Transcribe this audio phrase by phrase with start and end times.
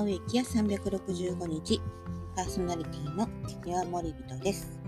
[0.00, 1.78] ナウ駅や365日
[2.34, 3.28] パーソナリティの
[3.66, 4.80] 庭森人です。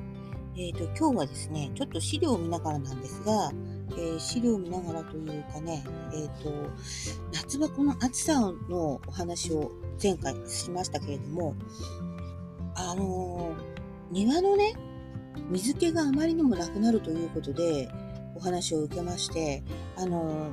[0.56, 3.50] えーと、今日はですね、ちょっと資料を見ながらなんですが、
[3.90, 5.84] えー、資料を見ながらというかね、
[6.14, 6.50] えーと、
[7.30, 9.70] 夏場この暑さのお話を
[10.02, 11.56] 前回しましたけれども、
[12.74, 14.74] あのー、庭のね、
[15.50, 17.90] 水気があまりにもなくなるということで
[18.34, 19.62] お話を受けまして、
[19.96, 20.48] あの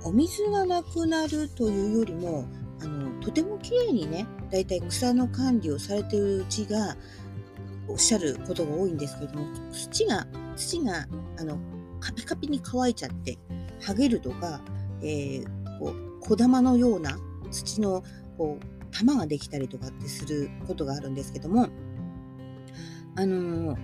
[0.00, 2.46] ー、お水がなくなるというよりも、
[2.82, 6.96] あのとても綺麗にねだいたい草の管理をされてるうちが
[7.88, 11.06] おっしゃることが多いんですけども土が土が
[11.38, 11.58] あの
[12.00, 13.38] カピカピに乾いちゃって
[13.80, 14.60] 剥げるとか、
[15.00, 17.16] えー、こう小玉のような
[17.50, 18.02] 土の
[18.36, 21.68] こう玉ができたりとかってすることがあるんですけども
[23.14, 23.78] あのー、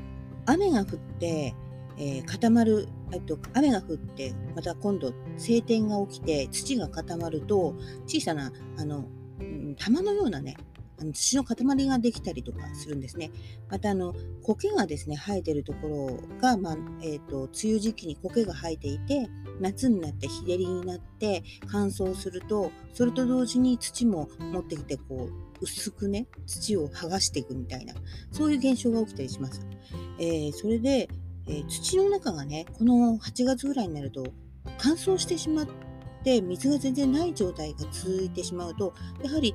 [0.47, 0.87] 雨が降っ
[1.19, 1.55] て
[1.99, 7.75] えー、固まる、えっと、雨が降ってまた今度晴天が起きて土が固まると
[8.07, 9.05] 小さなあの、
[9.41, 10.57] うん、玉のようなね
[11.01, 13.31] あの土の塊ができたりとかするんですね。
[13.69, 19.29] またあの苔がですね生えてるところが、まあえーと、梅雨時期に苔が生えていて
[19.61, 27.95] 夏になって日照りになって乾燥するとそれと同時に土も持ってきてこう薄くね土を剥がしていくみたいな
[28.33, 29.65] そういう現象が起きたりします。
[30.19, 31.09] えー、それで
[31.49, 34.27] えー、土の中がねこの8月ぐらいになると
[34.79, 35.67] 乾燥してしまっ
[36.23, 39.55] て水が全然ない状態が続いてしまうとやはり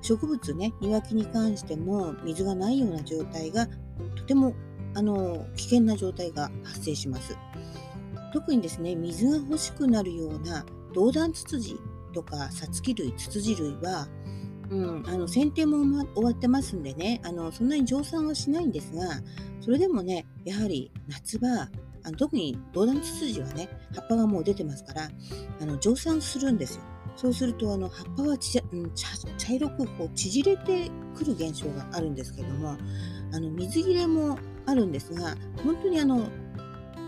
[0.00, 3.66] 植物ね庭木に関しても水がないような状態が
[4.16, 4.54] とても
[4.94, 7.36] あの危険な状態が発生します。
[8.32, 11.76] 特にですね水が欲しくなるような銅弾ツツジ
[12.12, 14.08] とかサツキ類ツツジ類は
[14.70, 15.78] うん、あの剪定も
[16.14, 17.20] 終わってますんでね。
[17.24, 19.20] あのそんなに蒸散はしないんですが
[19.60, 21.48] それでもねやはり夏場
[22.06, 25.08] あの特にドーダンツツジはね葉っぱがもう出てますから
[25.60, 26.82] あの蒸散するんですよ。
[27.16, 32.76] そうするとあの葉っぱはち、うん、茶色くこう縮れてくる現象があるんですけども
[33.32, 36.28] あの水切れもあるんですが本当にあの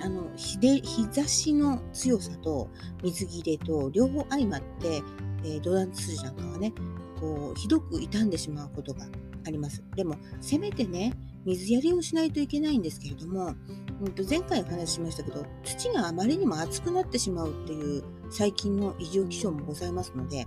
[0.03, 2.69] あの日で日差しの強さと
[3.03, 5.03] 水切れと両方相まって、
[5.45, 6.73] えー、ドダンツツジなんかはね
[7.21, 9.07] こうひどく傷んでしまうことが
[9.47, 9.83] あります。
[9.95, 11.13] でもせめてね
[11.45, 13.55] 水やりをしないといけないんですけれども、
[14.03, 20.47] うん、と前回お話ししましたけど土があまりにも熱くなってしまうっていう最近の異常気象もございますので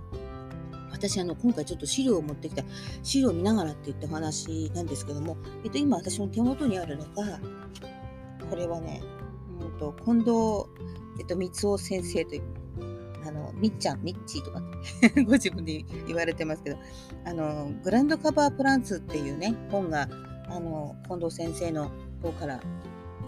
[0.92, 2.62] 私あの今回ちょっと資料を持ってきた
[3.02, 7.40] 資料を見ながらって言った話なんですけども、えっと、今私の手元にあるのが
[8.50, 9.02] これはね、
[9.60, 10.30] うんと、近藤、
[11.18, 12.42] えっと、光雄先生という
[13.26, 14.62] あのみっちゃんみっちーとか
[15.26, 16.78] ご自分で言われてますけど
[17.24, 20.08] あのグランドカバープランツっていうね本が
[20.48, 21.90] あの近藤先生の
[22.22, 22.60] 方から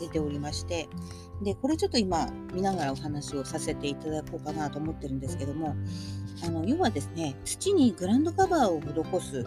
[0.00, 0.88] 出ておりまして
[1.42, 5.76] でこれちょっと今見ながらお話をさせていただこうかなと思ってるんですけども
[6.44, 9.44] あの要はですね土にグランドカバーを施す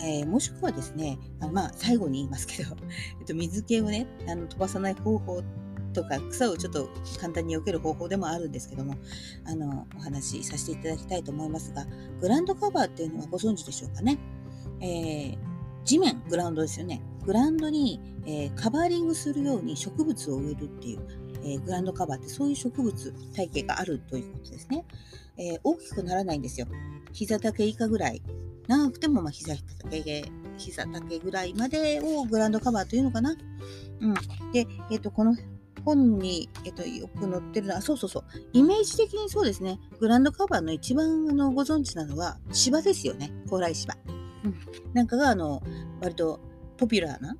[0.00, 2.76] えー、もしくはですね、あまあ、最後に言いますけど、
[3.18, 5.42] えっと、水気をねあの飛ばさない方法
[5.96, 6.88] とか草をちょっと
[7.20, 8.94] 簡単に避ける方法でもあるんですけども
[9.44, 11.86] あのお話しさせていただきたいと思いますが
[12.20, 14.18] グランドカバーっていうのはご存知でしょうかね、
[14.80, 15.38] えー、
[15.84, 17.02] 地面グラウンドですよね。
[17.24, 21.00] グラウンドに、えー、カバーリングするように植物を植えるっていう、
[21.42, 24.84] えー、グランドカバーってそういう植物体系があるということですね、
[25.36, 26.68] え大きくならないんですよ。
[27.12, 28.22] 膝丈以下ぐらい
[28.68, 30.24] 長くてもまあ膝丈
[30.56, 33.36] 膝丈ぐらいまでをグランドカバーというのかな？
[34.00, 34.14] うん、
[34.52, 35.34] で、えーとこの
[35.86, 43.96] 本に、えっと、よく載ってるのは、そうそうそう、イメージ的にそうですね、グランドカバーの一番あのご存知なのは芝ですよね、高麗芝。
[44.44, 44.54] うん、
[44.92, 45.62] なんかがあの
[46.00, 46.40] 割と
[46.76, 47.36] ポピュラーな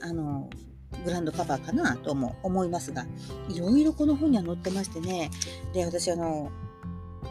[0.00, 0.48] あの
[1.04, 3.06] グランドカバーかなとも思いますが、
[3.48, 5.30] いろいろこの本には載ってましてね、
[5.74, 6.50] で、私あの、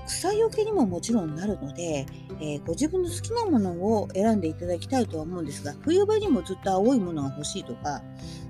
[0.07, 2.05] 草よけにももちろんなるので、
[2.41, 8.01] えー、ご自分の好きなものを選んでいただきたいとは思うんですが冬場にもずっと青いものが欲しいとか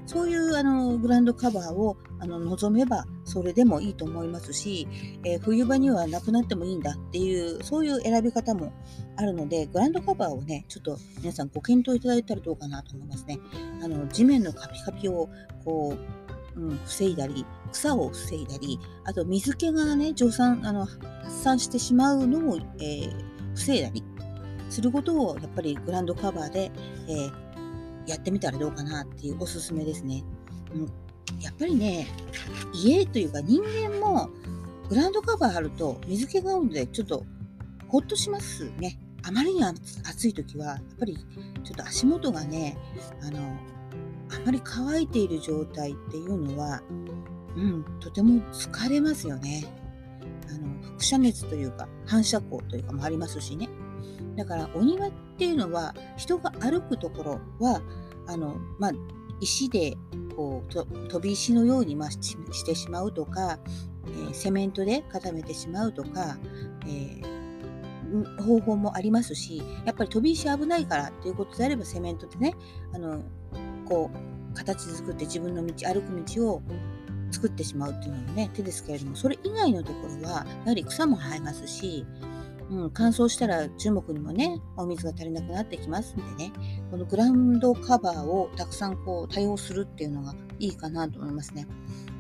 [0.06, 4.88] そういうあのグランドカバーをあの望めばそれでもいいと思いますし、
[5.26, 8.72] えー、冬場にはなくなってもいいんだっていうそういう選び方も
[9.18, 13.40] あるのでグランドカバーをねちょっと皆さんご検討いただいたらどうかなと思いますね。
[13.84, 15.30] あの地面のカピカピを
[15.66, 16.27] こう
[16.58, 23.12] うん、防いだり草を防いだりあと水気がね蒸散あの発散してしまうのを、えー、
[23.56, 24.04] 防いだり
[24.70, 26.72] することをやっぱりグランドカバーで、
[27.08, 27.32] えー、
[28.08, 30.24] やってみたらどうかなっていうおすすめですね。
[30.74, 32.08] うん、やっぱりね
[32.74, 34.30] 家というか人間も
[34.90, 37.26] グランドカバーあると水気が多いのでちょっと
[37.88, 39.00] ほっとしますね。
[39.24, 41.18] あまりに暑い時はやっぱり
[41.64, 42.78] ちょっと足元がね
[43.22, 43.58] あの
[44.30, 46.82] あまり乾いている状態っていうのは、
[47.56, 49.66] うん、とても疲れますよね。
[50.50, 53.70] あの輻射熱というか反射光というかもありますしね。
[54.36, 57.82] だからお庭っていうのは人が歩くところは
[58.28, 58.92] あの、まあ、
[59.40, 59.98] 石で
[60.36, 63.60] こうと飛び石のように、まあ、してしまうとか、
[64.06, 66.38] えー、セメントで固めてしまうとか、
[66.86, 72.54] えー、方法もありますしやっぱり飛び石危ないからっていうことであればセメントでね
[72.94, 73.24] あの
[73.86, 76.62] こう形作って自分の道歩く道を
[77.32, 82.06] 作ってしまうっていうのもね手ですけれどもそれ以外のところはやはり草も生えますし
[82.70, 86.52] うん、乾燥したら樹木にもね、お水が足りなくなってきますんでね、
[86.92, 91.66] このグラウンドカバーをたくさんこう多用するっていうのがいいかなと思いますね。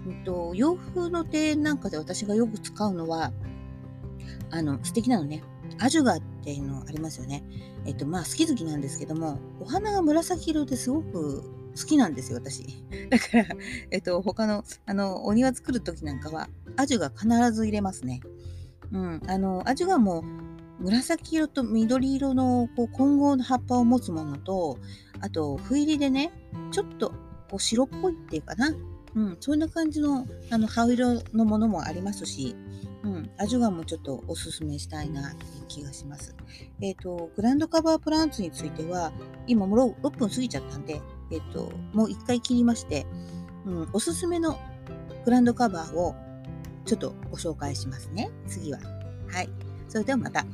[0.05, 3.33] うんと、洋風の庭園なんかで私がよく使うのは、
[4.49, 5.43] あの、素敵なのね、
[5.79, 7.43] アジュガっていうのありますよね。
[7.85, 11.43] えっと、まあ好き好きなんですけども、お花が紫色ですごく
[11.77, 12.63] 好きなんですよ、私。
[13.09, 13.45] だから、
[13.91, 18.21] えっと、他の、あの、お庭作る時なんかは、アジュガ必ず入れますね。
[18.91, 20.23] うん、あの味がも
[20.79, 24.77] 紫色と緑色のこう混合の葉っぱを持つものと
[25.19, 26.31] あと斑入りでね
[26.71, 27.09] ちょっと
[27.49, 28.73] こう白っぽいっていうかな、
[29.15, 32.55] うん、そんな感じのあの葉色のものもありますし、
[33.03, 35.35] うん、アジュガもちょっとおすすめしたいなっ
[35.67, 36.35] 気がします。
[36.81, 39.11] えっ、ー、とグランドカバープランツについては
[39.47, 43.05] 今もう 6, 分過ぎちゃったんで、えっ、ー、ともう1回切りまして、
[43.65, 44.59] うん、おすすめの
[45.25, 46.15] グランドカバーを
[46.85, 48.31] ちょっとご紹介しますね。
[48.47, 48.79] 次は。
[49.27, 49.49] はい。
[49.87, 50.45] それではまた。